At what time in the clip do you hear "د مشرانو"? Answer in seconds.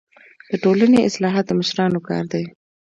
1.47-1.99